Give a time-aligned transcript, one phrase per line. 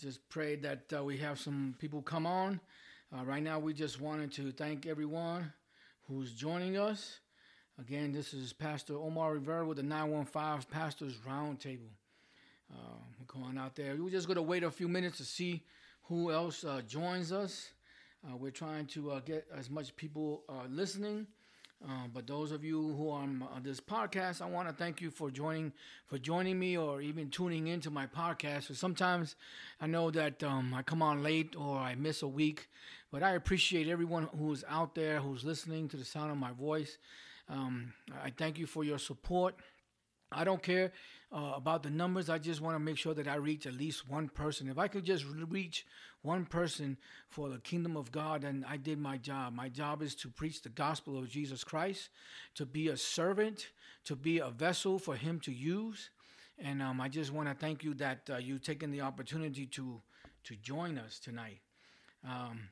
[0.00, 2.60] Just pray that uh, we have some people come on.
[3.12, 5.52] Uh, right now, we just wanted to thank everyone
[6.06, 7.18] who's joining us.
[7.80, 11.90] Again, this is Pastor Omar Rivera with the 915 Pastors Roundtable.
[12.72, 13.96] Uh, we're going out there.
[13.98, 15.64] We're just going to wait a few minutes to see
[16.04, 17.68] who else uh, joins us.
[18.24, 21.26] Uh, we're trying to uh, get as much people listening.
[21.84, 25.10] Uh, but those of you who are on this podcast, I want to thank you
[25.10, 25.72] for joining
[26.08, 28.64] for joining me or even tuning into my podcast.
[28.64, 29.36] So sometimes
[29.80, 32.68] I know that um, I come on late or I miss a week,
[33.12, 36.98] but I appreciate everyone who's out there who's listening to the sound of my voice.
[37.48, 37.92] Um,
[38.24, 39.54] I thank you for your support.
[40.30, 40.92] I don't care
[41.32, 42.28] uh, about the numbers.
[42.28, 44.68] I just want to make sure that I reach at least one person.
[44.68, 45.86] If I could just reach
[46.22, 46.96] one person
[47.28, 49.54] for the kingdom of God, then I did my job.
[49.54, 52.10] My job is to preach the gospel of Jesus Christ,
[52.54, 53.68] to be a servant,
[54.04, 56.10] to be a vessel for Him to use.
[56.58, 60.02] And um, I just want to thank you that uh, you've taken the opportunity to
[60.44, 61.60] to join us tonight.
[62.26, 62.70] Um,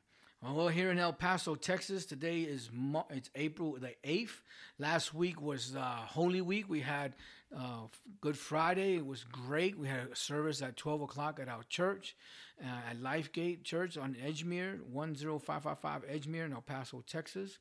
[0.54, 2.70] well, here in El Paso, Texas, today is
[3.10, 4.42] it's April the eighth.
[4.78, 6.68] Last week was uh, Holy Week.
[6.68, 7.14] We had
[7.56, 7.86] uh,
[8.20, 8.96] Good Friday.
[8.96, 9.78] It was great.
[9.78, 12.16] We had a service at twelve o'clock at our church,
[12.62, 17.02] uh, at Lifegate Church on Edgemere, one zero five five five Edgemere in El Paso,
[17.06, 17.58] Texas.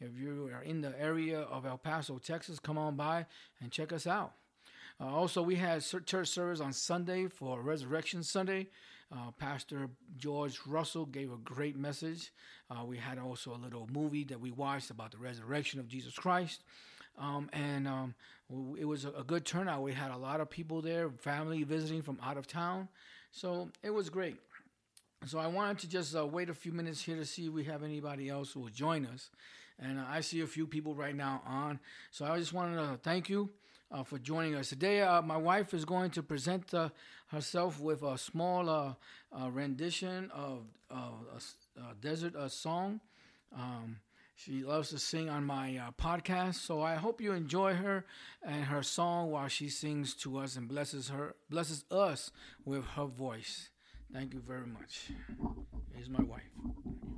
[0.00, 3.26] If you are in the area of El Paso, Texas, come on by
[3.60, 4.34] and check us out.
[5.00, 8.68] Uh, also, we had church service on Sunday for Resurrection Sunday.
[9.10, 12.30] Uh, Pastor George Russell gave a great message.
[12.70, 16.14] Uh, we had also a little movie that we watched about the resurrection of Jesus
[16.14, 16.62] Christ.
[17.18, 18.14] Um, and um,
[18.78, 19.82] it was a, good turnout.
[19.82, 22.88] We had a lot of people there, family visiting from out of town.
[23.32, 24.36] So it was great.
[25.26, 27.64] So I wanted to just uh, wait a few minutes here to see if we
[27.64, 29.30] have anybody else who will join us.
[29.80, 31.80] And uh, I see a few people right now on.
[32.10, 33.50] So I just wanted to thank you
[33.90, 35.02] uh, for joining us today.
[35.02, 36.90] Uh, my wife is going to present uh,
[37.28, 38.94] herself with a small uh,
[39.32, 43.00] uh, rendition of a, desert song.
[43.56, 43.96] Um,
[44.34, 48.04] she loves to sing on my uh, podcast, so I hope you enjoy her
[48.42, 52.30] and her song while she sings to us and blesses her, blesses us
[52.64, 53.70] with her voice.
[54.12, 55.10] Thank you very much.
[55.92, 57.17] Here's my wife.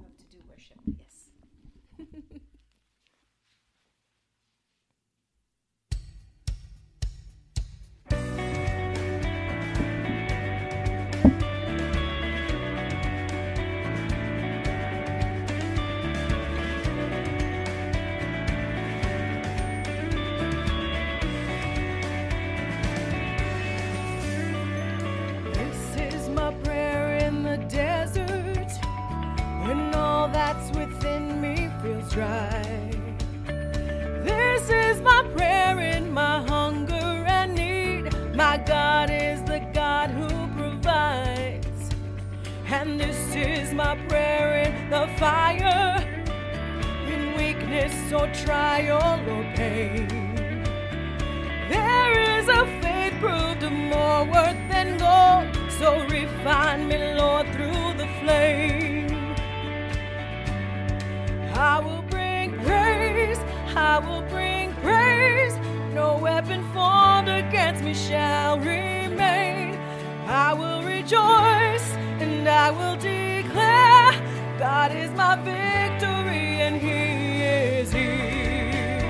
[74.60, 79.00] God is my victory and He is here.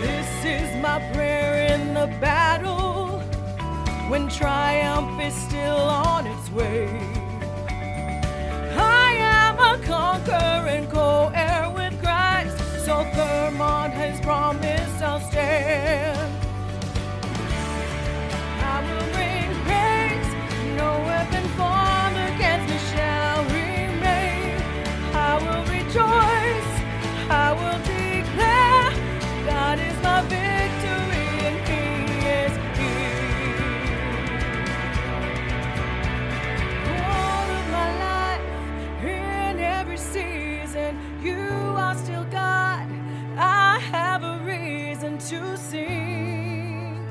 [0.00, 3.20] This is my prayer in the battle
[4.08, 6.88] when triumph is still on its way.
[8.78, 16.29] I am a conqueror and co heir with Christ, so Thermont has promised I'll stand.
[45.30, 47.06] To sing.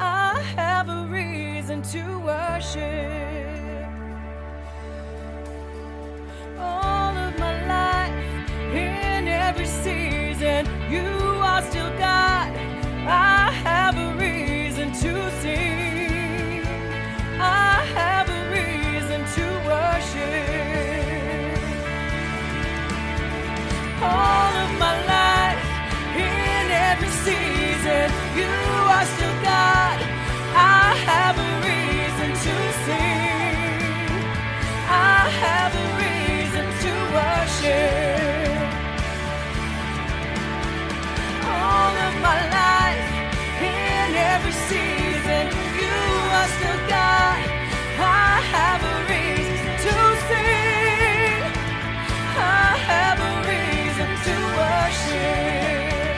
[0.00, 3.43] I have a reason to worship.
[10.54, 11.08] Season, you
[11.42, 12.52] are still God.
[13.06, 16.62] I have a reason to sing.
[17.40, 20.48] I have a reason to worship.
[24.02, 25.64] All of my life,
[26.16, 28.06] in every season,
[28.38, 28.54] you
[28.94, 29.98] are still God.
[30.54, 32.54] I have a reason to
[32.84, 33.56] sing.
[34.88, 38.03] I have a reason to worship.
[42.24, 43.08] My life,
[43.60, 45.44] in every season,
[45.80, 45.96] you
[46.38, 47.40] are still God.
[48.26, 49.94] I have a reason to
[50.28, 51.42] sing.
[52.36, 56.14] I have a reason to worship.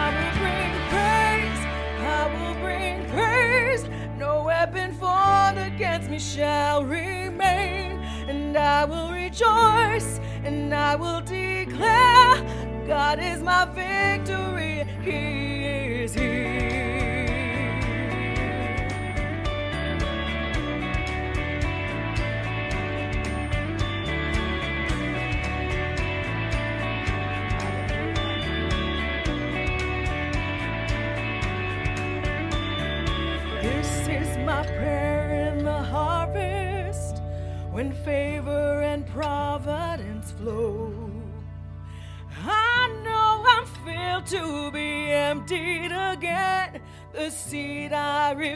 [0.00, 1.62] I will bring praise.
[2.18, 3.82] I will bring praise.
[4.18, 7.88] No weapon formed against me shall remain.
[8.30, 12.05] And I will rejoice and I will declare
[12.86, 14.86] God is my victory.
[15.02, 16.85] He is here.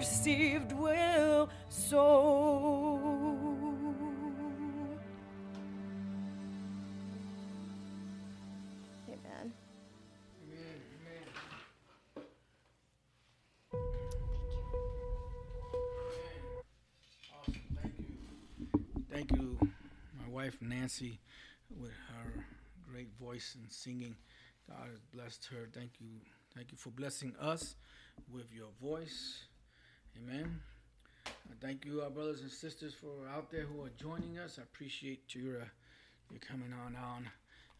[0.01, 2.99] Received will sow.
[9.09, 9.53] Amen.
[17.39, 17.55] Awesome.
[17.83, 18.15] Thank you.
[19.11, 19.59] Thank you,
[20.19, 21.19] my wife Nancy,
[21.79, 22.45] with her
[22.91, 24.17] great voice and singing.
[24.69, 25.69] God has blessed her.
[25.73, 26.09] Thank you.
[26.55, 27.77] Thank you for blessing us
[28.33, 29.50] with your voice.
[30.19, 30.61] Amen.
[31.27, 31.31] Uh,
[31.61, 34.59] thank you, our brothers and sisters, for out there who are joining us.
[34.59, 35.65] I appreciate your uh,
[36.31, 37.29] your coming on on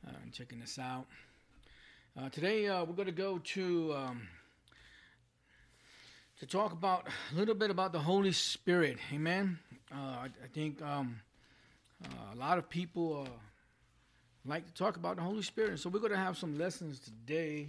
[0.07, 1.07] uh, and checking us out.
[2.19, 3.95] Uh, today uh, we're going to go to.
[3.95, 4.29] Um,
[6.39, 8.97] to talk about a little bit about the Holy Spirit.
[9.13, 9.59] Amen.
[9.93, 11.21] Uh, I, I think um,
[12.03, 13.31] uh, a lot of people uh,
[14.47, 15.73] like to talk about the Holy Spirit.
[15.73, 17.69] and So we're going to have some lessons today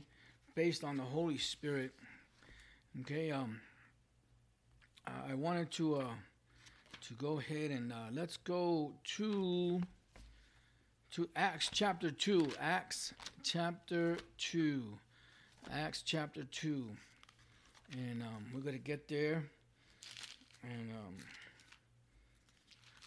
[0.55, 1.91] based on the Holy Spirit.
[3.01, 3.29] Okay.
[3.31, 3.59] Um,
[5.07, 6.05] I wanted to uh,
[7.07, 9.81] to go ahead and uh, let's go to
[11.11, 12.49] to Acts chapter two.
[12.59, 13.13] Acts
[13.43, 14.97] chapter two.
[15.71, 16.89] Acts chapter two
[17.93, 19.43] and um, we're gonna get there.
[20.63, 21.15] And um,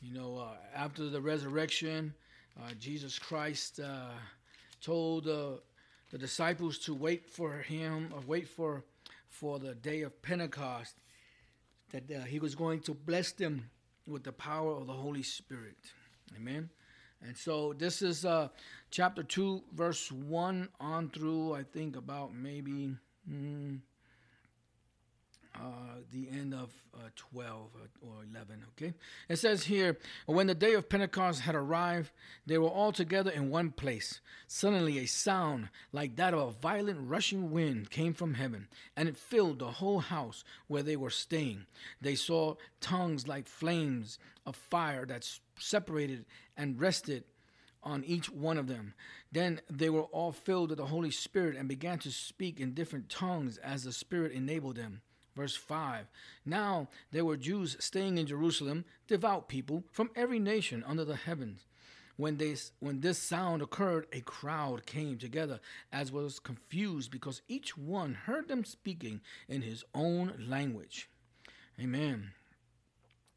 [0.03, 2.15] you know, uh, after the resurrection,
[2.61, 4.11] uh, Jesus Christ uh,
[4.81, 5.61] told the
[6.19, 8.85] disciples to wait for him, or wait for
[9.29, 10.95] for the day of Pentecost,
[11.95, 13.71] that uh, he was going to bless them
[14.07, 15.77] with the power of the Holy Spirit.
[16.37, 16.69] Amen.
[17.23, 18.49] And so this is uh,
[18.91, 22.97] chapter two, verse one on through I think about maybe.
[23.31, 23.79] Mm,
[25.57, 27.71] uh, the end of uh, 12
[28.01, 28.65] or 11.
[28.71, 28.95] Okay.
[29.29, 32.11] It says here, when the day of Pentecost had arrived,
[32.47, 34.21] they were all together in one place.
[34.49, 39.17] Suddenly, a sound like that of a violent rushing wind came from heaven, and it
[39.17, 41.67] filled the whole house where they were staying.
[42.01, 45.29] They saw tongues like flames of fire that
[45.59, 46.25] separated
[46.57, 47.25] and rested
[47.85, 48.95] on each one of them.
[49.31, 53.09] Then they were all filled with the Holy Spirit and began to speak in different
[53.09, 55.03] tongues as the Spirit enabled them.
[55.35, 56.07] Verse 5
[56.45, 61.67] Now there were Jews staying in Jerusalem, devout people from every nation under the heavens.
[62.17, 65.59] When, they, when this sound occurred, a crowd came together,
[65.93, 71.09] as was confused, because each one heard them speaking in his own language.
[71.81, 72.31] Amen.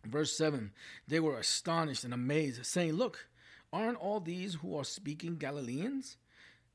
[0.06, 0.72] Verse 7
[1.08, 3.28] They were astonished and amazed, saying, Look,
[3.74, 6.18] aren't all these who are speaking Galileans?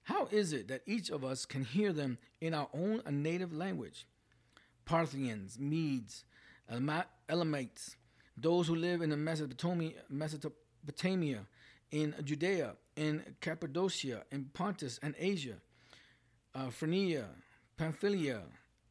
[0.05, 4.07] How is it that each of us can hear them in our own native language?
[4.85, 6.25] Parthians, Medes,
[7.29, 7.97] Elamites,
[8.37, 11.47] those who live in the Mesopotamia, Mesopotamia,
[11.91, 15.57] in Judea, in Cappadocia, in Pontus and Asia,
[16.55, 17.29] uh, Phrygia,
[17.77, 18.43] Pamphylia,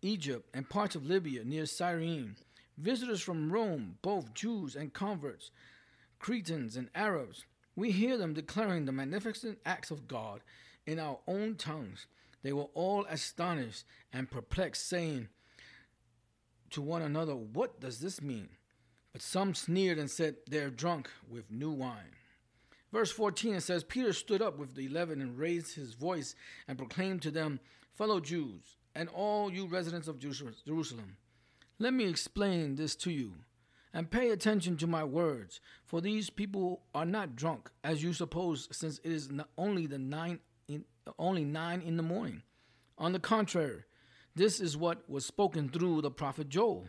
[0.01, 2.35] Egypt, and parts of Libya near Cyrene,
[2.77, 5.51] visitors from Rome, both Jews and converts,
[6.19, 7.45] Cretans and Arabs.
[7.75, 10.41] We hear them declaring the magnificent acts of God
[10.85, 12.05] in our own tongues.
[12.43, 15.29] They were all astonished and perplexed, saying,
[16.71, 18.49] to one another, What does this mean?
[19.13, 22.15] But some sneered and said, They're drunk with new wine.
[22.91, 26.35] Verse 14 it says, Peter stood up with the eleven and raised his voice
[26.67, 27.59] and proclaimed to them,
[27.93, 31.17] Fellow Jews, and all you residents of Jerusalem,
[31.79, 33.33] let me explain this to you,
[33.93, 38.67] and pay attention to my words, for these people are not drunk, as you suppose,
[38.71, 40.85] since it is only the nine in,
[41.17, 42.43] only nine in the morning.
[42.97, 43.83] On the contrary,
[44.35, 46.87] this is what was spoken through the prophet Joel.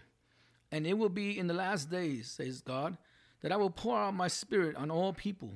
[0.70, 2.96] And it will be in the last days, says God,
[3.42, 5.50] that I will pour out my spirit on all people.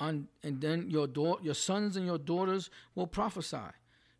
[0.00, 3.58] On, and then your, da- your sons and your daughters will prophesy.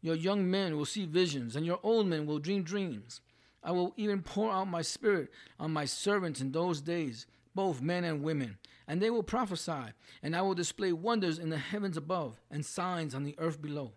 [0.00, 3.20] Your young men will see visions, and your old men will dream dreams.
[3.64, 8.04] I will even pour out my spirit on my servants in those days, both men
[8.04, 12.40] and women, and they will prophesy, and I will display wonders in the heavens above
[12.50, 13.92] and signs on the earth below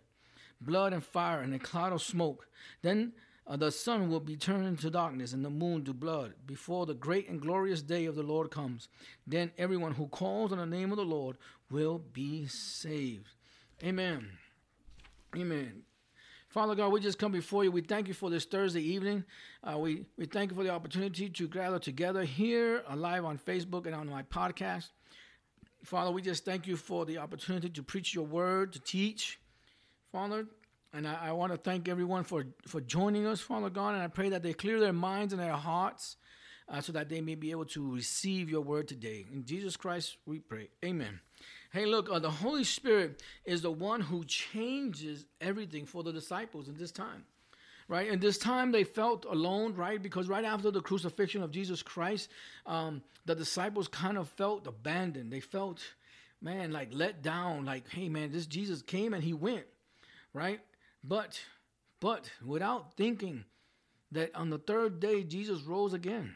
[0.60, 2.48] blood and fire and a cloud of smoke.
[2.82, 3.12] Then
[3.46, 6.94] uh, the sun will be turned into darkness and the moon to blood before the
[6.94, 8.88] great and glorious day of the Lord comes.
[9.26, 11.36] Then everyone who calls on the name of the Lord
[11.70, 13.28] will be saved.
[13.84, 14.30] Amen.
[15.36, 15.82] Amen.
[16.48, 17.70] Father God, we just come before you.
[17.70, 19.24] We thank you for this Thursday evening.
[19.62, 23.36] Uh, we, we thank you for the opportunity to gather together here, uh, live on
[23.36, 24.88] Facebook and on my podcast.
[25.84, 29.38] Father, we just thank you for the opportunity to preach your word, to teach.
[30.16, 30.46] Father,
[30.94, 34.06] and I, I want to thank everyone for, for joining us, Father God, and I
[34.06, 36.16] pray that they clear their minds and their hearts
[36.70, 39.26] uh, so that they may be able to receive your word today.
[39.30, 40.70] In Jesus Christ, we pray.
[40.82, 41.20] Amen.
[41.70, 46.66] Hey, look, uh, the Holy Spirit is the one who changes everything for the disciples
[46.68, 47.26] in this time.
[47.86, 48.08] Right?
[48.08, 50.02] In this time, they felt alone, right?
[50.02, 52.30] Because right after the crucifixion of Jesus Christ,
[52.64, 55.30] um, the disciples kind of felt abandoned.
[55.30, 55.82] They felt,
[56.40, 59.66] man, like let down, like, hey, man, this Jesus came and he went,
[60.36, 60.60] right?
[61.02, 61.40] But,
[61.98, 63.46] but without thinking
[64.12, 66.34] that on the third day, Jesus rose again.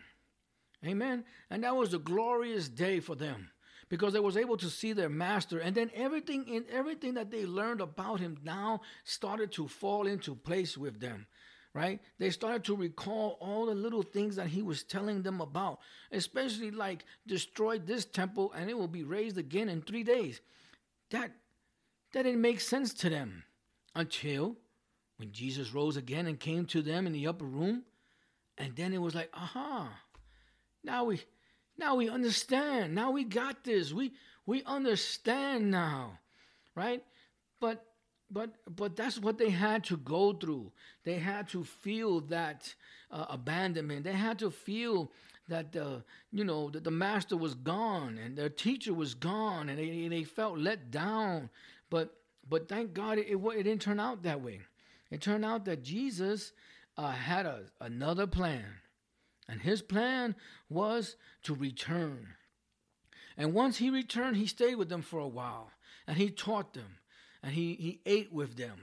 [0.85, 1.25] Amen.
[1.51, 3.51] And that was a glorious day for them
[3.91, 7.45] because they was able to see their master and then everything in everything that they
[7.45, 11.27] learned about him now started to fall into place with them
[11.75, 15.81] right they started to recall all the little things that he was telling them about
[16.13, 20.41] especially like destroy this temple and it will be raised again in 3 days
[21.11, 21.33] that
[22.13, 23.43] that didn't make sense to them
[23.95, 24.57] until
[25.17, 27.83] when Jesus rose again and came to them in the upper room
[28.57, 29.91] and then it was like aha
[30.83, 31.23] now we
[31.79, 32.95] now we understand.
[32.95, 33.93] Now we got this.
[33.93, 34.13] We
[34.47, 36.19] we understand now.
[36.75, 37.03] Right?
[37.61, 37.85] But
[38.31, 40.73] but but that's what they had to go through.
[41.05, 42.75] They had to feel that
[43.11, 44.05] uh, abandonment.
[44.05, 45.11] They had to feel
[45.49, 49.79] that uh, you know that the master was gone and their teacher was gone, and
[49.79, 51.51] they, they felt let down.
[51.89, 52.15] But
[52.51, 54.61] but thank God it, it, it didn't turn out that way.
[55.11, 56.53] It turned out that Jesus
[56.99, 58.65] uh, had a, another plan.
[59.49, 60.35] And his plan
[60.69, 62.35] was to return.
[63.37, 65.71] And once he returned, he stayed with them for a while.
[66.07, 66.99] And he taught them.
[67.43, 68.79] And he, he ate with them.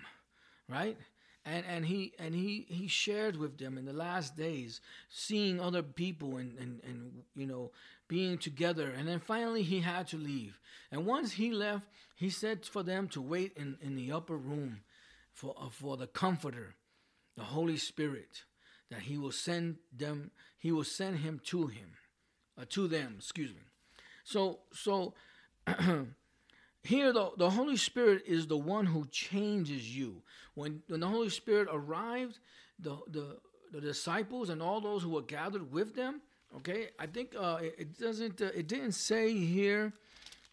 [0.67, 0.97] Right?
[1.45, 5.81] And, and he and he, he shared with them in the last days, seeing other
[5.81, 7.71] people and, and, and you know
[8.08, 8.90] being together.
[8.90, 10.60] And then finally he had to leave.
[10.92, 11.86] And once he left,
[12.16, 14.82] he said for them to wait in, in the upper room
[15.32, 16.76] for, uh, for the comforter,
[17.36, 18.44] the Holy Spirit
[18.90, 21.90] that he will send them he will send him to him
[22.60, 23.62] uh, to them excuse me
[24.24, 25.14] so so
[26.84, 30.22] here the, the holy spirit is the one who changes you
[30.54, 32.40] when when the holy spirit arrived
[32.80, 33.38] the the,
[33.74, 36.22] the disciples and all those who were gathered with them
[36.56, 39.94] okay i think uh, it, it, doesn't uh, it didn't say here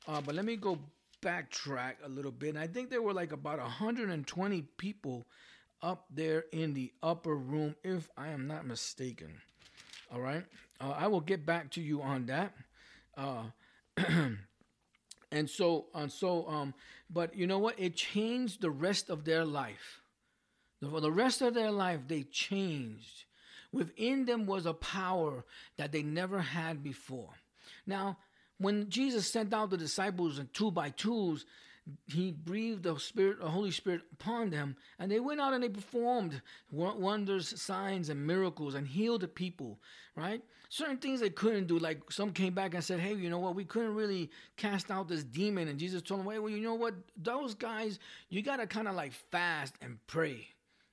[0.08, 0.78] uh, but let me go
[1.22, 5.24] backtrack a little bit and i think there were like about 120 people
[5.84, 9.40] up there in the upper room, if I am not mistaken.
[10.12, 10.44] All right.
[10.80, 12.54] Uh, I will get back to you on that.
[13.16, 13.44] Uh,
[15.30, 16.74] and so, and so, um,
[17.10, 17.78] but you know what?
[17.78, 20.00] It changed the rest of their life.
[20.90, 23.24] For the rest of their life, they changed.
[23.74, 25.44] Within them was a power
[25.78, 27.30] that they never had before.
[27.86, 28.18] Now,
[28.58, 31.44] when Jesus sent out the disciples in two by twos,
[32.06, 35.68] he breathed the spirit the holy spirit upon them and they went out and they
[35.68, 36.40] performed
[36.70, 39.78] wonders signs and miracles and healed the people
[40.16, 40.40] right?
[40.70, 43.54] Certain things they couldn't do like some came back and said hey you know what?
[43.54, 46.74] We couldn't really cast out this demon and jesus told them wait well you know
[46.74, 46.94] what?
[47.20, 47.98] Those guys
[48.30, 50.48] you gotta kind of like fast and pray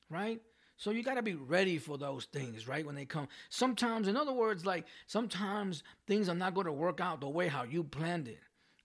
[0.09, 0.41] right
[0.81, 2.83] so you got to be ready for those things, right?
[2.83, 3.27] When they come.
[3.50, 7.47] Sometimes, in other words, like sometimes things are not going to work out the way
[7.47, 8.39] how you planned it.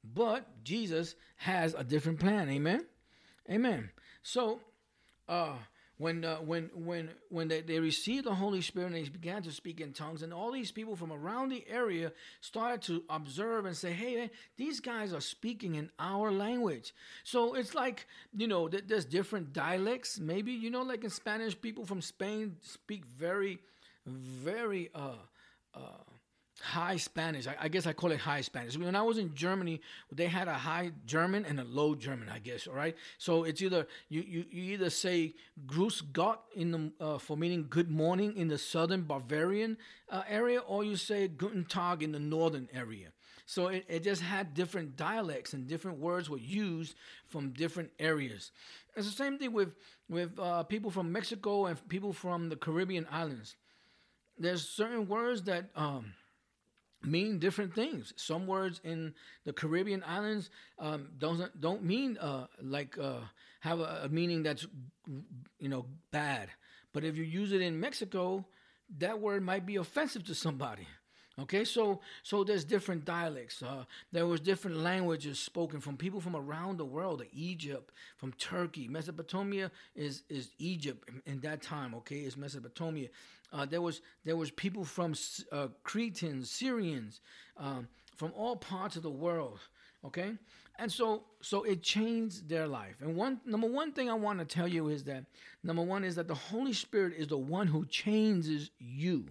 [0.05, 2.51] But Jesus has a different plan.
[2.51, 2.85] Amen.
[3.51, 3.89] Amen.
[4.23, 4.61] So,
[5.27, 5.55] uh,
[5.99, 9.53] when uh, when when when they, they received the Holy Spirit and they began to
[9.53, 13.77] speak in tongues, and all these people from around the area started to observe and
[13.77, 18.69] say, "Hey, man, these guys are speaking in our language." So it's like you know,
[18.69, 20.19] there's different dialects.
[20.19, 23.59] Maybe you know, like in Spanish, people from Spain speak very,
[24.07, 25.15] very uh,
[25.75, 25.79] uh,
[26.61, 27.47] high Spanish.
[27.47, 28.77] I, I, guess I call it high Spanish.
[28.77, 32.39] When I was in Germany, they had a high German and a low German, I
[32.39, 32.67] guess.
[32.67, 32.97] All right.
[33.19, 35.35] So it's either you you, you either say
[35.67, 39.77] Grüß Gott in the uh, for meaning good morning in the southern Bavarian
[40.11, 43.09] uh, area, or you say Guten Tag in the northern area.
[43.47, 46.97] So it, it just had different dialects and different words were used
[47.29, 48.51] from different areas.
[48.97, 49.75] It's the same thing with
[50.09, 53.57] with uh, people from Mexico and people from the Caribbean islands.
[54.39, 56.13] There's certain words that um,
[57.07, 58.13] mean different things.
[58.17, 63.21] Some words in the Caribbean islands um, don't don't mean uh, like uh,
[63.61, 64.67] have a, a, meaning that's
[65.59, 66.49] you know bad.
[66.93, 68.47] But if you use it in Mexico,
[68.99, 70.87] that word might be offensive to somebody.
[71.39, 73.63] Okay, so so there's different dialects.
[73.63, 77.23] Uh, there was different languages spoken from people from around the world.
[77.35, 81.95] Egypt, from Turkey, Mesopotamia is is Egypt in, in that time.
[81.97, 83.09] Okay, is Mesopotamia.
[83.53, 85.15] Uh, there was there was people from
[85.53, 87.21] uh, Cretans, Syrians,
[87.59, 89.61] um, from all parts of the world.
[90.07, 90.33] Okay,
[90.79, 92.97] and so so it changed their life.
[93.03, 95.27] And one number one thing I want to tell you is that
[95.63, 99.27] number one is that the Holy Spirit is the one who changes you.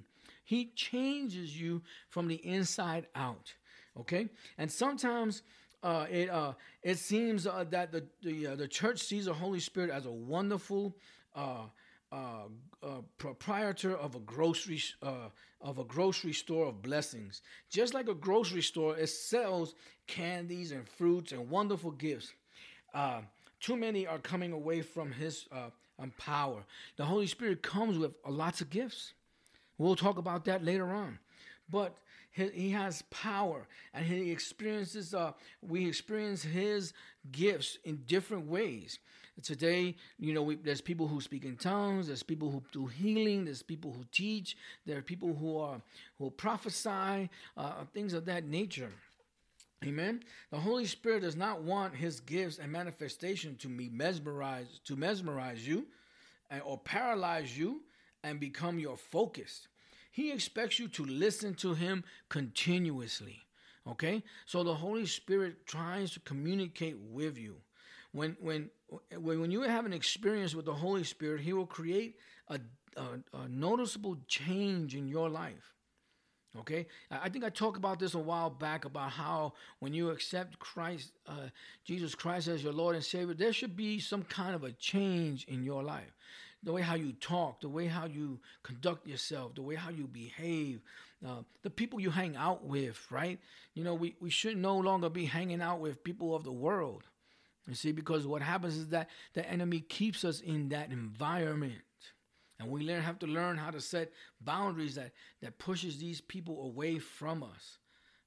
[0.46, 3.54] He changes you from the inside out.
[4.00, 5.44] Okay, and sometimes.
[5.84, 9.60] Uh, it uh, it seems uh, that the the, uh, the church sees the Holy
[9.60, 10.96] Spirit as a wonderful
[11.36, 11.66] uh,
[12.12, 12.48] uh,
[12.82, 17.42] uh, proprietor of a grocery uh, of a grocery store of blessings.
[17.70, 19.76] Just like a grocery store, it sells
[20.08, 22.32] candies and fruits and wonderful gifts.
[22.94, 23.22] Uh,
[23.60, 26.64] too many are coming away from His um, power.
[26.96, 29.14] The Holy Spirit comes with lots of gifts.
[29.78, 31.20] We'll talk about that later on,
[31.70, 31.98] but
[32.36, 35.14] he, has power, and he experiences.
[35.14, 36.92] Uh, we experience His
[37.32, 39.00] gifts in different ways.
[39.42, 42.08] Today, you know, we, there's people who speak in tongues.
[42.08, 43.46] There's people who do healing.
[43.46, 44.58] There's people who teach.
[44.86, 45.82] There are people who are
[46.20, 48.92] who prophesy, uh, things of that nature.
[49.86, 50.22] Amen.
[50.52, 55.66] The Holy Spirit does not want His gifts and manifestation to be mesmerized to mesmerize
[55.66, 55.86] you,
[56.66, 57.82] or paralyze you
[58.26, 59.68] and become your focus.
[60.12, 63.44] He expects you to listen to Him continuously.
[63.88, 67.58] Okay, so the Holy Spirit tries to communicate with you.
[68.12, 68.72] When when
[69.16, 72.16] when you have an experience with the Holy Spirit, He will create
[72.48, 72.60] a,
[72.98, 75.76] a, a noticeable change in your life.
[76.58, 80.58] Okay, I think I talked about this a while back about how when you accept
[80.58, 81.50] Christ, uh,
[81.84, 85.44] Jesus Christ as your Lord and Savior, there should be some kind of a change
[85.46, 86.16] in your life.
[86.66, 90.08] The way how you talk, the way how you conduct yourself, the way how you
[90.08, 90.82] behave,
[91.26, 93.40] uh, the people you hang out with, right?
[93.76, 97.04] You know, we, we should no longer be hanging out with people of the world.
[97.68, 101.82] You see, because what happens is that the enemy keeps us in that environment.
[102.60, 106.66] And we learn have to learn how to set boundaries that, that pushes these people
[106.66, 107.80] away from us.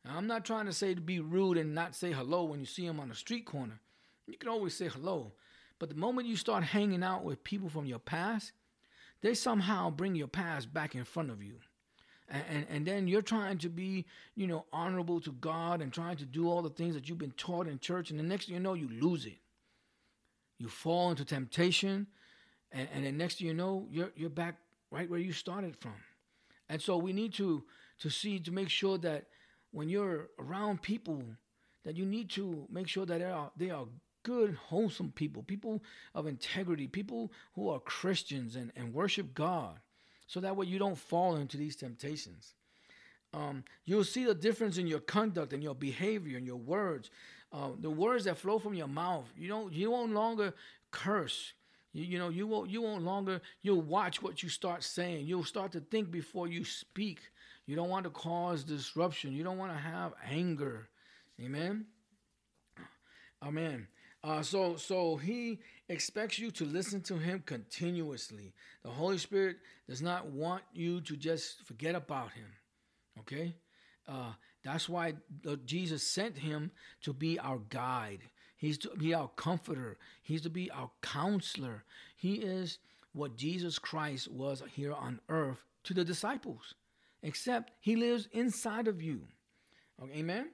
[0.04, 2.66] Now, I'm not trying to say to be rude and not say hello when you
[2.66, 3.80] see them on the street corner.
[4.26, 5.32] You can always say hello.
[5.78, 8.52] But the moment you start hanging out with people from your past,
[9.20, 11.60] they somehow bring your past back in front of you
[12.30, 16.16] and, and, and then you're trying to be, you know, honorable to God and trying
[16.18, 18.54] to do all the things that you've been taught in church, and the next thing
[18.54, 19.38] you know, you lose it.
[20.58, 22.06] You fall into temptation,
[22.72, 24.56] and, and then next thing you know, you're you're back
[24.90, 25.94] right where you started from.
[26.68, 27.64] And so we need to
[28.00, 29.26] to see to make sure that
[29.70, 31.22] when you're around people,
[31.84, 33.86] that you need to make sure that they are they are
[34.28, 35.82] good, wholesome people, people
[36.14, 39.80] of integrity, people who are Christians and, and worship God
[40.26, 42.52] so that way you don't fall into these temptations.
[43.32, 47.10] Um, you'll see the difference in your conduct and your behavior and your words.
[47.50, 49.24] Uh, the words that flow from your mouth.
[49.34, 49.72] You don't.
[49.72, 50.52] You won't longer
[50.90, 51.54] curse.
[51.94, 52.28] You, you know.
[52.28, 52.68] You won't.
[52.68, 53.40] You won't longer.
[53.62, 55.26] You'll watch what you start saying.
[55.26, 57.20] You'll start to think before you speak.
[57.66, 59.32] You don't want to cause disruption.
[59.32, 60.90] You don't want to have anger.
[61.40, 61.86] Amen.
[63.42, 63.86] Amen.
[64.24, 68.52] Uh, so so he expects you to listen to him continuously.
[68.82, 72.46] The Holy Spirit does not want you to just forget about him.
[73.20, 73.54] Okay?
[74.06, 74.32] Uh,
[74.64, 75.14] that's why
[75.64, 76.70] Jesus sent him
[77.02, 78.20] to be our guide.
[78.56, 79.98] He's to be our comforter.
[80.22, 81.84] He's to be our counselor.
[82.16, 82.78] He is
[83.12, 86.74] what Jesus Christ was here on earth to the disciples,
[87.22, 89.22] except he lives inside of you.
[90.02, 90.50] Okay, amen?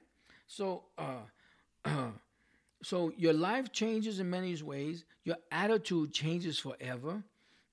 [0.47, 1.23] So, uh,
[2.85, 5.05] So your life changes in many ways.
[5.23, 7.23] Your attitude changes forever.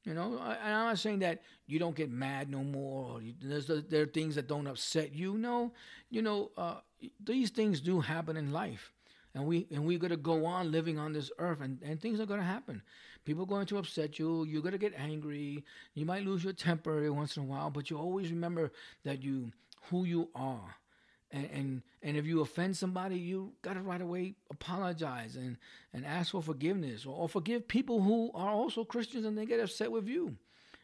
[0.04, 3.16] You know, and I'm not saying that you don't get mad no more.
[3.16, 5.36] Or there's there are things that don't upset you.
[5.36, 5.72] No,
[6.08, 6.76] you know, uh,
[7.22, 8.90] these things do happen in life,
[9.34, 12.26] and we and we're gonna go on living on this earth, and, and things are
[12.26, 12.80] gonna happen.
[13.26, 14.44] People are going to upset you.
[14.44, 15.62] You're gonna get angry.
[15.92, 18.72] You might lose your temper every once in a while, but you always remember
[19.04, 19.52] that you
[19.90, 20.74] who you are.
[21.32, 25.56] And, and and if you offend somebody, you gotta right away apologize and,
[25.94, 29.60] and ask for forgiveness or, or forgive people who are also Christians and they get
[29.60, 30.36] upset with you.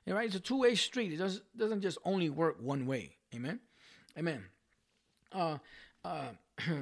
[0.08, 1.12] All right, it's a two way street.
[1.12, 3.16] It doesn't doesn't just only work one way.
[3.34, 3.61] Amen.
[4.16, 4.44] Amen.
[5.32, 5.58] Uh,
[6.04, 6.28] uh,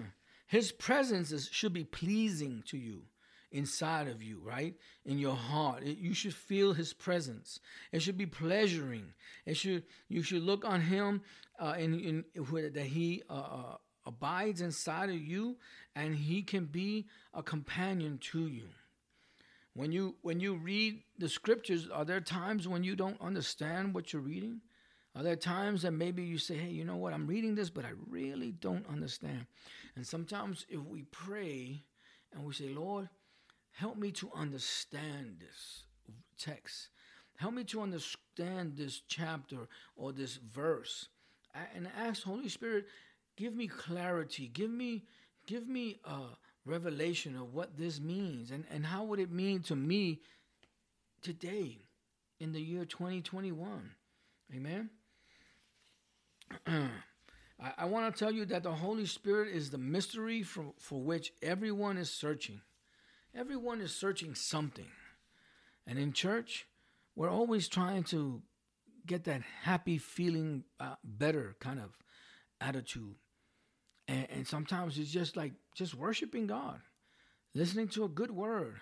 [0.46, 3.02] his presence is, should be pleasing to you
[3.50, 4.74] inside of you, right?
[5.04, 5.82] In your heart.
[5.82, 7.60] It, you should feel his presence.
[7.92, 9.12] It should be pleasuring.
[9.44, 11.22] It should you should look on him
[11.58, 12.24] uh, in, in
[12.74, 15.56] that he uh, uh, abides inside of you
[15.94, 18.68] and he can be a companion to you.
[19.74, 24.12] When you when you read the scriptures, are there times when you don't understand what
[24.12, 24.60] you're reading?
[25.14, 27.86] Are there times that maybe you say, hey, you know what, I'm reading this, but
[27.86, 29.46] I really don't understand?
[29.96, 31.84] And sometimes if we pray
[32.34, 33.08] and we say, Lord,
[33.76, 35.84] help me to understand this
[36.38, 36.88] text,
[37.36, 41.08] help me to understand this chapter or this verse,
[41.74, 42.86] and ask Holy Spirit,
[43.36, 45.04] give me clarity, give me,
[45.46, 46.20] give me a
[46.64, 50.20] revelation of what this means and, and how would it mean to me
[51.22, 51.78] today
[52.40, 53.90] in the year 2021.
[54.54, 54.90] Amen.
[56.66, 61.00] I, I want to tell you that the Holy Spirit is the mystery for, for
[61.00, 62.60] which everyone is searching.
[63.36, 64.88] Everyone is searching something.
[65.86, 66.66] And in church,
[67.14, 68.40] we're always trying to
[69.06, 71.90] get that happy feeling, uh, better kind of
[72.60, 73.16] attitude.
[74.08, 76.80] And, and sometimes it's just like just worshiping God,
[77.54, 78.80] listening to a good word,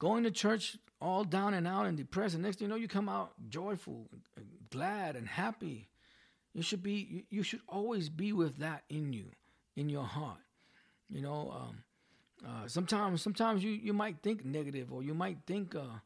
[0.00, 2.34] going to church all down and out and depressed.
[2.34, 4.10] And next thing you know, you come out joyful,
[4.70, 5.88] glad, and happy.
[6.52, 7.24] You should be.
[7.30, 9.30] You should always be with that in you,
[9.76, 10.40] in your heart.
[11.08, 11.50] You know.
[11.50, 11.84] Um,
[12.46, 15.98] uh, sometimes, sometimes you you might think negative or you might think uh,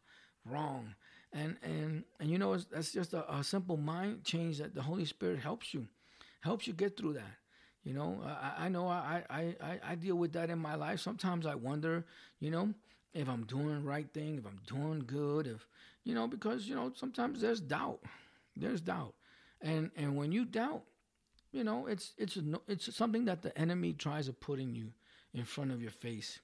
[0.45, 0.95] wrong,
[1.33, 5.07] and and and you know that's just a, a, simple mind change that the Holy
[5.07, 5.87] Spirit helps you,
[6.41, 7.37] helps you get through that.
[7.85, 11.01] You know, I, I know I, I I I deal with that in my life.
[11.01, 12.05] Sometimes I wonder,
[12.39, 12.75] you know,
[13.15, 15.67] if I'm doing the right thing, if I'm doing good, if
[16.05, 18.01] you know, because you know sometimes there's doubt,
[18.55, 19.15] there's doubt,
[19.63, 20.83] and and when you doubt,
[21.51, 24.93] you know, it's it's it's something that the enemy tries to put in you
[25.37, 26.41] in front of your face.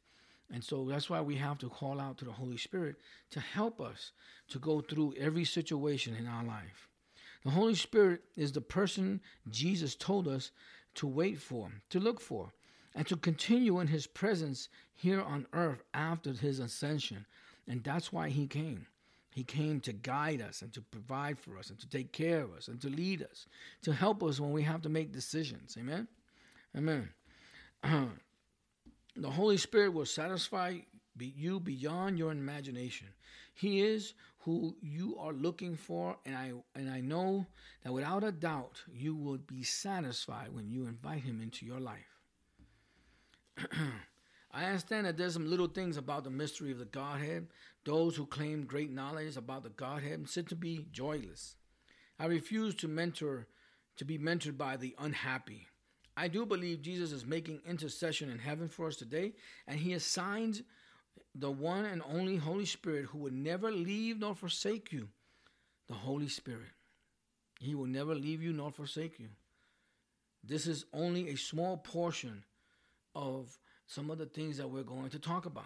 [0.52, 2.96] And so that's why we have to call out to the Holy Spirit
[3.30, 4.12] to help us
[4.48, 6.88] to go through every situation in our life.
[7.44, 10.52] The Holy Spirit is the person Jesus told us
[10.96, 12.52] to wait for, to look for,
[12.94, 17.24] and to continue in his presence here on earth after his ascension.
[17.66, 18.86] And that's why he came.
[19.30, 22.52] He came to guide us and to provide for us and to take care of
[22.52, 23.46] us and to lead us,
[23.80, 25.78] to help us when we have to make decisions.
[25.80, 26.06] Amen?
[26.76, 27.08] Amen.
[29.16, 30.78] the Holy Spirit will satisfy
[31.18, 33.08] you beyond your imagination.
[33.54, 37.46] He is who you are looking for, and I and I know
[37.84, 42.18] that without a doubt you will be satisfied when you invite him into your life.
[44.54, 47.46] I understand that there's some little things about the mystery of the Godhead.
[47.84, 51.56] Those who claim great knowledge about the Godhead sit to be joyless.
[52.18, 53.46] I refuse to mentor
[53.96, 55.68] to be mentored by the unhappy.
[56.16, 59.32] I do believe Jesus is making intercession in heaven for us today,
[59.66, 60.62] and he assigns
[61.34, 65.08] the one and only Holy Spirit who will never leave nor forsake you.
[65.88, 66.70] The Holy Spirit.
[67.58, 69.28] He will never leave you nor forsake you.
[70.44, 72.44] This is only a small portion
[73.14, 75.64] of some of the things that we're going to talk about.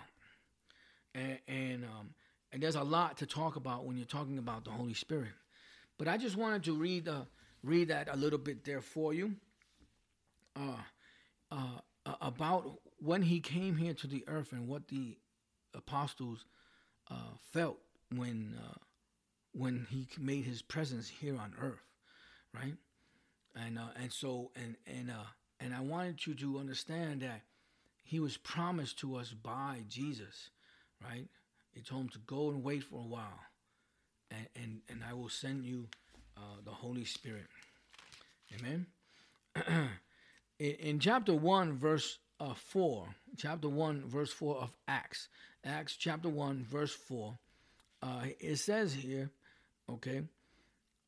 [1.15, 2.11] And and, um,
[2.53, 5.33] and there's a lot to talk about when you're talking about the Holy Spirit.
[5.99, 7.23] But I just wanted to read uh,
[7.63, 9.37] read that a little bit there for you.
[10.57, 10.77] Uh,
[11.51, 11.81] uh,
[12.21, 15.19] about when he came here to the earth and what the
[15.75, 16.45] apostles
[17.11, 17.79] uh, felt
[18.15, 18.79] when uh,
[19.53, 21.85] when he made his presence here on earth,
[22.55, 22.75] right?
[23.55, 25.25] And uh, and so and and uh,
[25.61, 27.43] and I wanted you to understand that
[28.03, 30.51] he was promised to us by Jesus,
[31.03, 31.29] right?
[31.73, 33.41] He told him to go and wait for a while,
[34.31, 35.89] and and, and I will send you
[36.37, 37.47] uh, the Holy Spirit.
[38.55, 38.87] Amen.
[40.59, 45.29] in, in, chapter one, verse uh, four, chapter one, verse four of Acts,
[45.67, 47.37] Acts chapter 1, verse 4,
[48.03, 49.31] uh, it says here,
[49.91, 50.23] okay,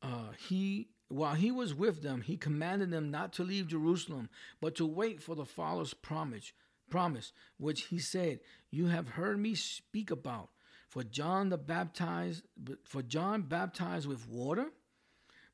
[0.03, 4.29] uh, he while he was with them, he commanded them not to leave Jerusalem,
[4.61, 6.51] but to wait for the Father's promise,
[6.89, 10.49] promise, which he said, "You have heard me speak about."
[10.87, 12.43] For John the baptized,
[12.83, 14.71] for John baptized with water,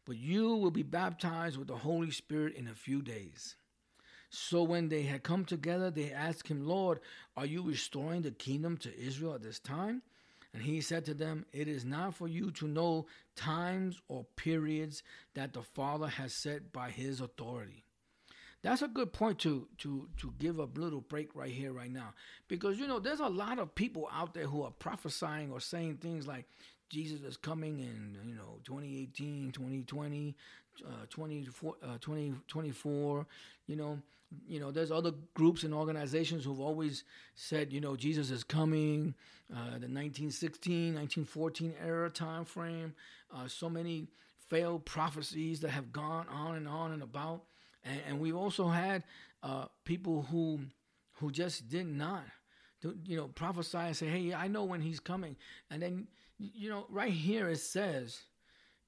[0.03, 3.55] but you will be baptized with the Holy Spirit in a few days.
[4.35, 6.99] So when they had come together, they asked him, Lord,
[7.37, 10.01] are you restoring the kingdom to Israel at this time?
[10.53, 15.03] And he said to them, It is not for you to know times or periods
[15.35, 17.83] that the Father has set by his authority.
[18.61, 22.13] That's a good point to to to give a little break right here, right now.
[22.47, 25.97] Because you know, there's a lot of people out there who are prophesying or saying
[25.97, 26.45] things like
[26.89, 30.35] Jesus is coming in, you know, 2018, 2020,
[30.85, 33.27] uh, 2024, uh, 2024,
[33.67, 33.99] you know,
[34.47, 37.03] you know, there's other groups and organizations who've always
[37.35, 39.13] said, you know, Jesus is coming,
[39.51, 42.93] uh, the 1916, 1914 era time frame,
[43.33, 44.07] uh, so many
[44.49, 47.43] failed prophecies that have gone on and on and about,
[47.83, 49.03] and, and we've also had
[49.43, 50.59] uh, people who
[51.19, 52.23] who just did not,
[53.05, 55.37] you know, prophesy and say, hey, I know when he's coming,
[55.71, 56.07] and then,
[56.37, 58.19] you know, right here it says,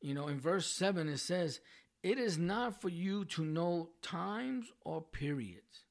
[0.02, 1.60] you know, in verse seven it says,
[2.04, 5.84] it is not for you to know times or periods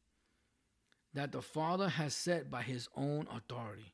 [1.14, 3.92] that the Father has set by his own authority.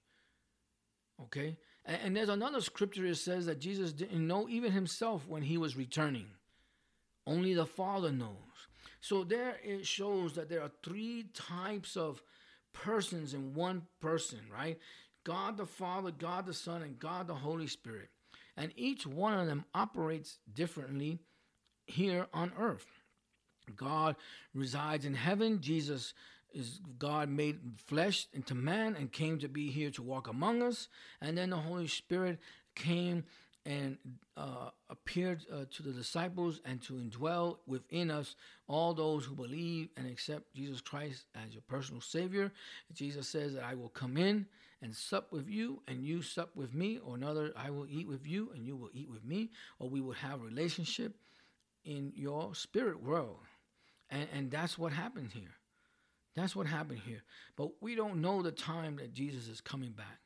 [1.23, 1.57] Okay?
[1.85, 5.57] And, and, there's another scripture that says that Jesus didn't know even himself when he
[5.57, 6.27] was returning.
[7.27, 8.37] Only the Father knows.
[9.01, 12.23] So there it shows that there are three types of
[12.73, 14.79] persons in one person, right?
[15.25, 18.11] God the Father, God the Son, and God the Holy Spirit.
[18.57, 21.19] And each one of them operates differently
[21.87, 22.87] here on earth.
[23.77, 24.17] God
[24.55, 25.61] resides in heaven.
[25.61, 26.15] Jesus
[26.53, 30.89] is God made flesh into man and came to be here to walk among us.
[31.21, 32.39] And then the Holy Spirit
[32.75, 33.25] came
[33.65, 33.97] and
[34.37, 38.35] uh, appeared uh, to the disciples and to indwell within us
[38.67, 42.53] all those who believe and accept Jesus Christ as your personal Savior.
[42.93, 44.47] Jesus says that I will come in
[44.83, 48.27] and sup with you, and you sup with me, or another, I will eat with
[48.27, 51.15] you, and you will eat with me, or we will have a relationship
[51.85, 53.39] in your spirit world.
[54.11, 55.55] And, and that's what happened here.
[56.35, 57.23] That's what happened here.
[57.57, 60.19] But we don't know the time that Jesus is coming back.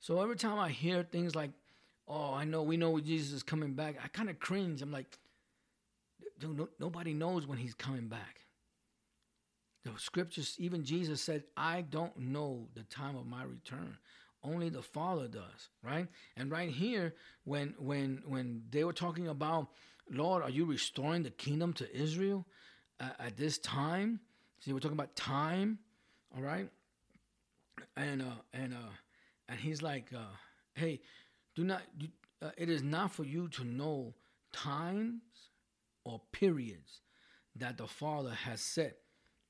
[0.00, 1.50] So every time I hear things like,
[2.08, 4.82] oh, I know, we know Jesus is coming back, I kind of cringe.
[4.82, 5.18] I'm like,
[6.38, 8.40] dude, no, nobody knows when he's coming back.
[9.84, 13.96] The scriptures, even Jesus said, I don't know the time of my return.
[14.44, 16.06] Only the Father does, right?
[16.36, 17.14] And right here,
[17.44, 19.68] when when when they were talking about
[20.10, 22.46] Lord, are you restoring the kingdom to Israel
[23.00, 24.20] uh, at this time?
[24.60, 25.78] See, we're talking about time,
[26.34, 26.68] all right?
[27.96, 28.92] And uh, and uh,
[29.48, 30.34] and he's like, uh,
[30.74, 31.00] hey,
[31.54, 31.82] do not.
[31.96, 32.06] Do,
[32.42, 34.14] uh, it is not for you to know
[34.52, 35.22] times
[36.04, 37.00] or periods
[37.54, 38.96] that the Father has set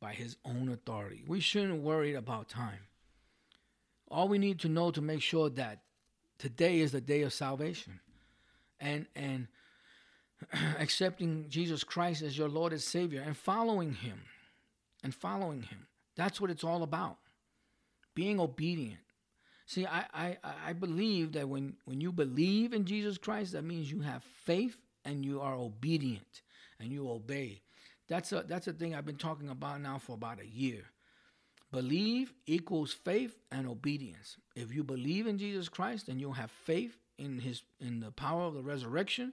[0.02, 1.22] by His own authority.
[1.28, 2.80] We shouldn't worry about time.
[4.08, 5.78] All we need to know to make sure that
[6.38, 8.00] today is the day of salvation,
[8.80, 9.46] and and
[10.80, 14.20] accepting Jesus Christ as your Lord and Savior and following Him.
[15.04, 15.86] And following Him.
[16.16, 17.18] That's what it's all about.
[18.14, 19.00] Being obedient.
[19.66, 20.36] See, I, I,
[20.66, 24.76] I believe that when, when you believe in Jesus Christ, that means you have faith
[25.04, 26.42] and you are obedient
[26.78, 27.62] and you obey.
[28.12, 30.82] That's a that's a thing I've been talking about now for about a year.
[31.70, 34.36] Believe equals faith and obedience.
[34.54, 38.42] If you believe in Jesus Christ, then you'll have faith in his in the power
[38.42, 39.32] of the resurrection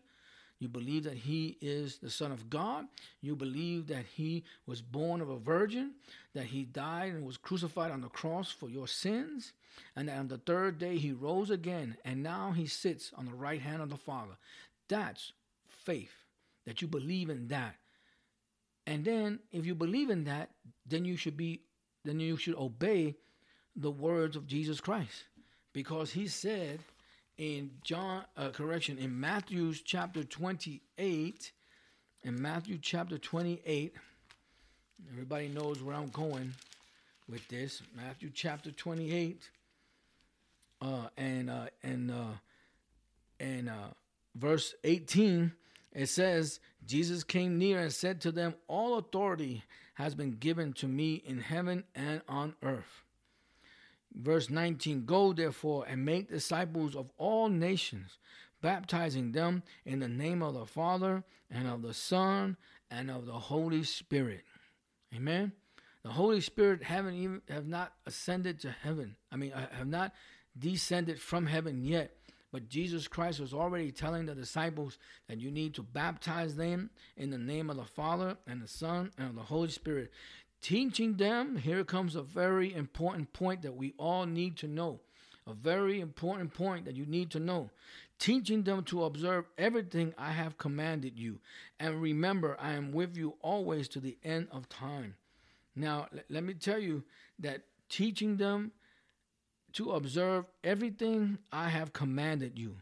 [0.60, 2.86] you believe that he is the Son of God.
[3.22, 5.94] You believe that he was born of a virgin,
[6.34, 9.54] that he died and was crucified on the cross for your sins,
[9.96, 13.34] and that on the third day he rose again, and now he sits on the
[13.34, 14.38] right hand of the Father.
[14.90, 15.32] That's
[15.70, 16.26] faith,
[16.66, 17.76] that you believe in that.
[18.90, 20.50] And then if you believe in that,
[20.88, 21.62] then you should be
[22.04, 23.16] then you should obey
[23.76, 25.26] the words of Jesus Christ.
[25.74, 26.80] Because he said
[27.38, 31.52] in John, uh, correction, in Matthew's chapter 28,
[32.24, 33.94] in Matthew chapter 28,
[35.12, 36.56] everybody knows where I'm going
[37.30, 37.84] with this.
[37.96, 39.48] Matthew chapter 28,
[40.82, 42.34] uh, and uh, and uh,
[43.40, 43.94] and uh,
[44.34, 45.52] verse 18,
[45.92, 49.64] it says, Jesus came near and said to them, All authority
[49.96, 53.04] has been given to me in heaven and on earth.
[54.14, 58.18] Verse 19 Go therefore and make disciples of all nations,
[58.62, 62.58] baptizing them in the name of the Father and of the Son
[62.90, 64.44] and of the Holy Spirit.
[65.14, 65.52] Amen.
[66.04, 69.16] The Holy Spirit haven't even have not ascended to heaven.
[69.32, 70.14] I mean, uh, have not
[70.58, 72.16] descended from heaven yet.
[72.52, 77.30] But Jesus Christ was already telling the disciples that you need to baptize them in
[77.30, 80.12] the name of the Father and the Son and the Holy Spirit
[80.62, 85.00] teaching them, here comes a very important point that we all need to know.
[85.48, 87.70] A very important point that you need to know.
[88.20, 91.40] Teaching them to observe everything I have commanded you.
[91.80, 95.16] And remember, I am with you always to the end of time.
[95.76, 97.04] Now, let me tell you
[97.40, 98.74] that teaching them
[99.74, 102.78] to observe everything I have commanded you.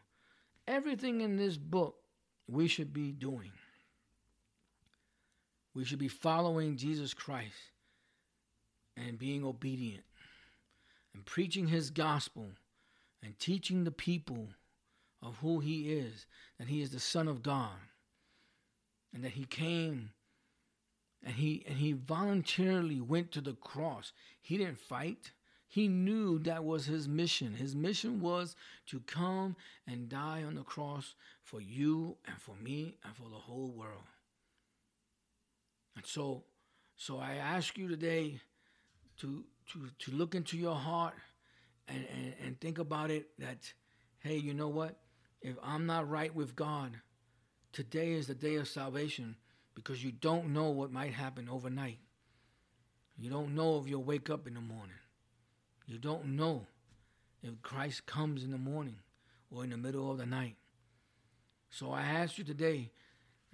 [0.67, 1.95] Everything in this book
[2.47, 3.51] we should be doing.
[5.73, 7.53] We should be following Jesus Christ
[8.95, 10.03] and being obedient
[11.13, 12.47] and preaching his gospel
[13.23, 14.47] and teaching the people
[15.21, 16.25] of who he is,
[16.59, 17.71] that he is the Son of God,
[19.13, 20.11] and that he came
[21.23, 24.11] and he and he voluntarily went to the cross.
[24.41, 25.31] He didn't fight.
[25.67, 27.53] He knew that was his mission.
[27.53, 28.55] His mission was
[28.87, 33.35] to come and die on the cross for you and for me and for the
[33.35, 34.03] whole world.
[35.95, 36.43] And so
[36.95, 38.39] so I ask you today
[39.17, 41.13] to to to look into your heart
[41.87, 43.73] and, and, and think about it that
[44.19, 44.97] hey, you know what?
[45.41, 46.97] If I'm not right with God,
[47.71, 49.35] today is the day of salvation
[49.75, 51.99] because you don't know what might happen overnight.
[53.17, 54.95] You don't know if you'll wake up in the morning.
[55.87, 56.67] You don't know
[57.41, 58.97] if Christ comes in the morning
[59.49, 60.55] or in the middle of the night.
[61.69, 62.91] So I ask you today,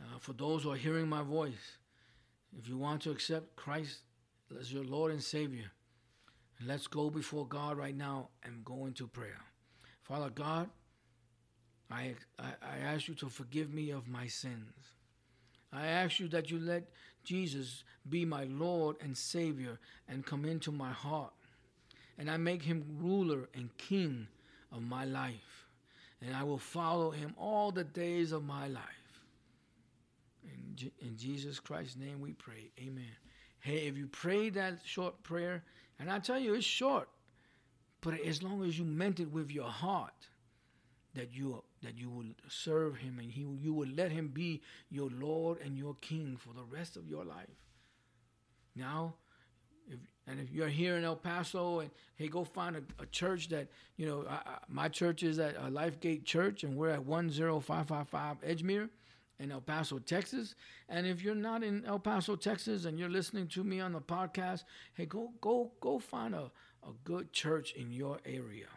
[0.02, 1.78] uh, for those who are hearing my voice,
[2.58, 4.00] if you want to accept Christ
[4.60, 5.72] as your Lord and Savior,
[6.66, 9.42] let's go before God right now and go into prayer.
[10.02, 10.70] Father God,
[11.92, 14.74] I, I, I ask you to forgive me of my sins.
[15.72, 16.90] I ask you that you let
[17.24, 21.34] Jesus be my Lord and Savior and come into my heart.
[22.18, 24.28] And I make him ruler and king
[24.72, 25.68] of my life.
[26.22, 28.84] And I will follow him all the days of my life.
[30.44, 32.72] In, in Jesus Christ's name we pray.
[32.80, 33.16] Amen.
[33.60, 35.64] Hey, if you pray that short prayer,
[36.00, 37.08] and I tell you, it's short,
[38.02, 40.28] but as long as you meant it with your heart,
[41.16, 45.10] that you that you will serve him and he you will let him be your
[45.20, 47.62] lord and your king for the rest of your life
[48.76, 49.14] now
[50.28, 53.68] and if you're here in el paso and hey go find a, a church that
[53.98, 58.42] you know I, I, my church is at a lifegate church and we're at 10555
[58.42, 58.90] edgemere
[59.40, 60.56] in el paso texas.
[60.88, 64.02] And if you're not in el paso texas and you're listening to me on the
[64.02, 66.52] podcast hey go go go find a,
[66.84, 68.68] a good church in your area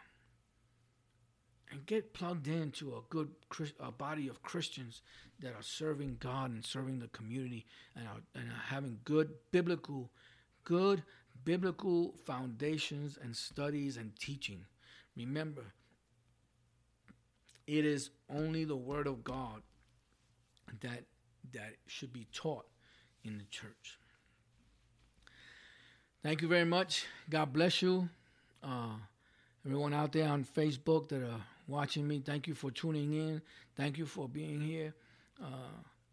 [1.71, 3.29] and get plugged into a good
[3.79, 5.01] a body of Christians
[5.39, 10.09] that are serving God and serving the community and are, and are having good biblical,
[10.63, 11.03] good
[11.43, 14.65] biblical foundations and studies and teaching.
[15.15, 15.73] Remember,
[17.65, 19.61] it is only the Word of God
[20.81, 21.03] that
[21.53, 22.65] that should be taught
[23.23, 23.97] in the church.
[26.23, 27.05] Thank you very much.
[27.29, 28.09] God bless you.
[28.63, 28.95] Uh,
[29.65, 32.21] everyone out there on Facebook that are watching me.
[32.25, 33.41] Thank you for tuning in.
[33.75, 34.93] Thank you for being here.
[35.41, 35.69] Uh,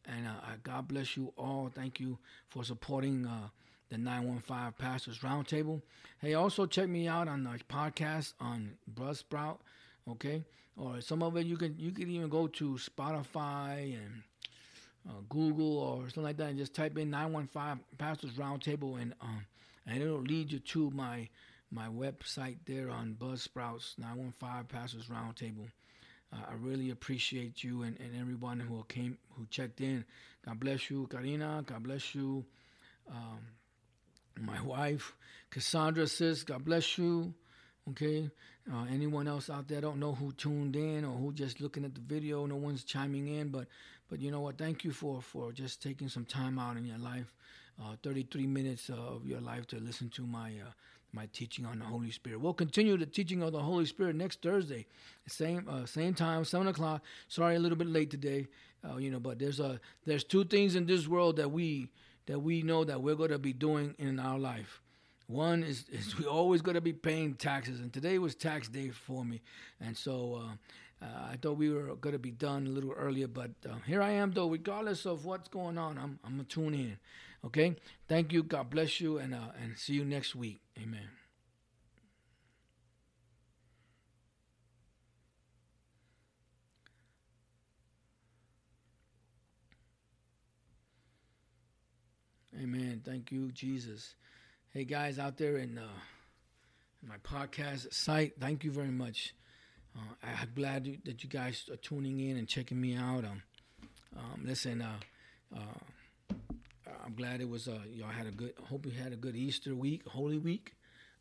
[0.07, 0.31] and uh,
[0.63, 1.71] God bless you all.
[1.75, 3.49] Thank you for supporting uh,
[3.95, 5.81] the 915 Pastors Roundtable.
[6.21, 9.59] Hey, also check me out on the podcast on Buzzsprout,
[10.11, 10.43] okay?
[10.77, 14.23] Or some of it you can you can even go to Spotify and
[15.09, 19.47] uh, Google or something like that and just type in 915 Pastors Roundtable and um
[19.87, 21.29] and it'll lead you to my
[21.71, 25.69] my website there on Buzzsprouts 915 Pastors Roundtable.
[26.33, 30.05] Uh, I really appreciate you and, and everyone who came who checked in.
[30.45, 31.63] God bless you, Karina.
[31.65, 32.45] God bless you,
[33.09, 33.39] um,
[34.41, 35.15] my wife,
[35.51, 36.07] Cassandra.
[36.07, 37.35] Sis, God bless you.
[37.91, 38.31] Okay.
[38.73, 41.95] Uh, anyone else out there don't know who tuned in or who just looking at
[41.95, 42.47] the video.
[42.47, 43.67] No one's chiming in, but
[44.09, 44.57] but you know what?
[44.57, 47.33] Thank you for for just taking some time out in your life,
[47.83, 50.71] uh, 33 minutes of your life to listen to my uh,
[51.13, 52.41] my teaching on the Holy Spirit.
[52.41, 54.87] We'll continue the teaching of the Holy Spirit next Thursday,
[55.29, 57.03] same uh, same time, seven o'clock.
[57.29, 58.47] Sorry, a little bit late today,
[58.83, 61.89] uh, you know, but there's a there's two things in this world that we
[62.27, 64.81] that we know that we're going to be doing in our life.
[65.27, 68.91] One is, is we always going to be paying taxes, and today was tax day
[68.91, 69.43] for me,
[69.81, 70.41] and so.
[70.43, 70.55] Uh,
[71.03, 74.01] uh, I thought we were going to be done a little earlier, but uh, here
[74.01, 74.49] I am, though.
[74.49, 76.97] Regardless of what's going on, I'm, I'm going to tune in.
[77.45, 77.77] Okay?
[78.09, 78.43] Thank you.
[78.43, 80.61] God bless you, and, uh, and see you next week.
[80.81, 81.24] Amen.
[92.63, 93.03] Amen.
[93.05, 94.15] Thank you, Jesus.
[94.73, 95.83] Hey, guys out there in, uh,
[97.03, 99.35] in my podcast site, thank you very much.
[99.97, 103.25] Uh, I'm glad that you guys are tuning in and checking me out.
[103.25, 103.43] Um,
[104.17, 106.35] um, listen, uh, uh,
[107.05, 107.67] I'm glad it was.
[107.67, 108.55] Uh, y'all had a good.
[108.69, 110.75] Hope you had a good Easter week, Holy Week.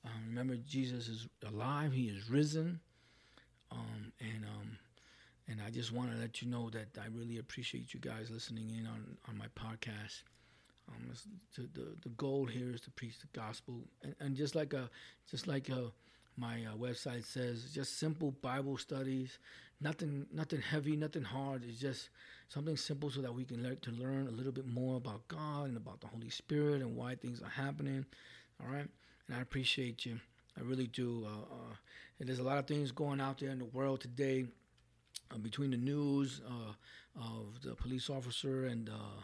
[0.05, 1.93] Um, remember, Jesus is alive.
[1.93, 2.79] He is risen.
[3.71, 4.77] Um, and um,
[5.47, 8.69] and I just want to let you know that I really appreciate you guys listening
[8.69, 10.21] in on, on my podcast.
[10.89, 11.13] Um,
[11.55, 14.89] the the goal here is to preach the gospel, and, and just like a
[15.29, 15.91] just like a
[16.36, 19.38] my uh, website says just simple Bible studies,
[19.81, 21.63] nothing nothing heavy, nothing hard.
[21.67, 22.09] It's just
[22.49, 25.69] something simple so that we can learn to learn a little bit more about God
[25.69, 28.05] and about the Holy Spirit and why things are happening.
[28.61, 28.88] All right,
[29.27, 30.19] and I appreciate you.
[30.57, 31.25] I really do.
[31.25, 31.75] Uh, uh,
[32.19, 34.45] and there's a lot of things going out there in the world today.
[35.34, 36.73] Uh, between the news uh,
[37.19, 39.21] of the police officer and uh,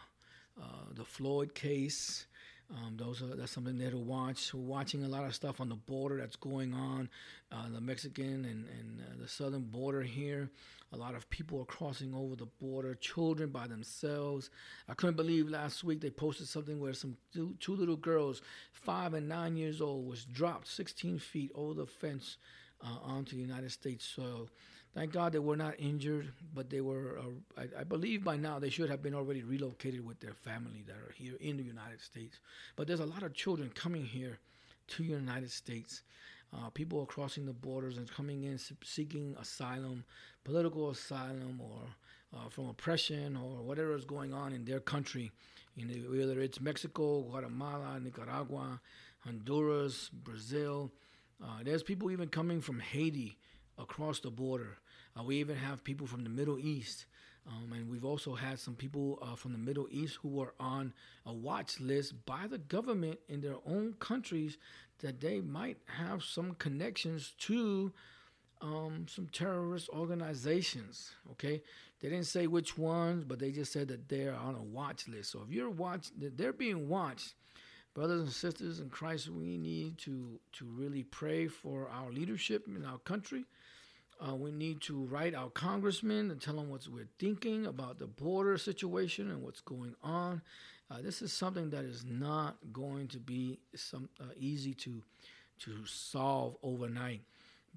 [0.95, 2.25] the Floyd case,
[2.71, 4.53] um, those are that's something there to watch.
[4.53, 7.09] We're watching a lot of stuff on the border that's going on,
[7.51, 10.49] uh, the Mexican and and uh, the southern border here.
[10.91, 14.49] A lot of people are crossing over the border, children by themselves.
[14.87, 18.41] I couldn't believe last week they posted something where some two, two little girls,
[18.71, 22.37] five and nine years old, was dropped 16 feet over the fence
[22.83, 24.49] uh, onto United States soil.
[24.95, 28.57] Thank God they were not injured, but they were, uh, I, I, believe by now
[28.57, 32.01] they should have been already relocated with their family that are here in the United
[32.01, 32.39] States.
[32.75, 34.39] But there's a lot of children coming here
[34.87, 36.01] to the United States.
[36.51, 40.03] Uh, people are crossing the borders and coming in seeking asylum,
[40.43, 41.81] political asylum, or
[42.35, 45.31] uh, from oppression or whatever is going on in their country.
[45.75, 48.81] You know, whether it's Mexico, Guatemala, Nicaragua,
[49.19, 50.91] Honduras, Brazil.
[51.43, 53.37] Uh, there's people even coming from Haiti
[53.79, 54.77] across the border.
[55.17, 57.05] Uh, we even have people from the Middle East.
[57.47, 60.93] Um, and we've also had some people uh, from the Middle East who were on
[61.25, 64.57] a watch list by the government in their own countries
[64.99, 67.91] that they might have some connections to
[68.61, 71.11] um, some terrorist organizations.
[71.31, 71.61] Okay,
[72.01, 75.31] they didn't say which ones, but they just said that they're on a watch list.
[75.31, 77.33] So if you're watch, they're being watched.
[77.95, 82.85] Brothers and sisters in Christ, we need to to really pray for our leadership in
[82.85, 83.45] our country.
[84.19, 88.07] Uh, we need to write our congressmen and tell them what we're thinking about the
[88.07, 90.41] border situation and what's going on.
[90.91, 95.01] Uh, this is something that is not going to be some uh, easy to
[95.59, 97.21] to solve overnight,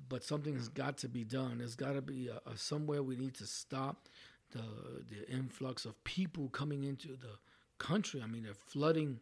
[0.09, 1.59] but something has got to be done.
[1.59, 4.09] There's got to be a, a somewhere we need to stop
[4.51, 4.62] the
[5.11, 7.38] the influx of people coming into the
[7.78, 8.20] country.
[8.22, 9.20] I mean, they're flooding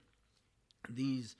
[0.89, 1.37] these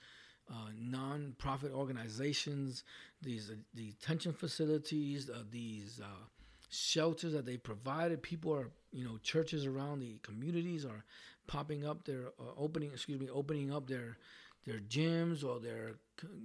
[0.49, 2.83] uh, non-profit organizations,
[3.21, 6.25] these uh, detention facilities, uh, these uh,
[6.69, 8.21] shelters that they provided.
[8.21, 11.03] People are, you know, churches around the communities are
[11.47, 14.17] popping up their uh, opening, excuse me, opening up their
[14.65, 15.95] their gyms or their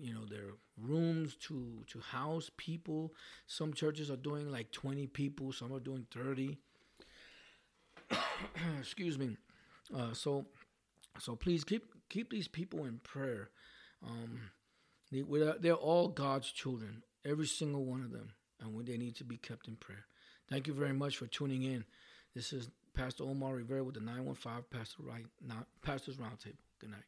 [0.01, 3.12] you know their rooms to to house people.
[3.47, 6.59] Some churches are doing like 20 people, some are doing 30.
[8.79, 9.37] excuse me.
[9.95, 10.47] Uh, so
[11.18, 13.51] so please keep keep these people in prayer.
[14.07, 14.41] Um,
[15.23, 19.37] they, they're all God's children, every single one of them, and they need to be
[19.37, 20.07] kept in prayer.
[20.49, 21.85] Thank you very much for tuning in.
[22.35, 25.25] This is Pastor Omar Rivera with the 915 Pastor right,
[25.83, 26.59] Pastors Roundtable.
[26.81, 27.05] Good night.